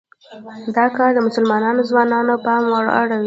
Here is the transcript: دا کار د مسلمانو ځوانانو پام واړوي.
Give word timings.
دا 0.75 0.85
کار 0.97 1.09
د 1.15 1.19
مسلمانو 1.27 1.87
ځوانانو 1.89 2.33
پام 2.45 2.63
واړوي. 2.71 3.17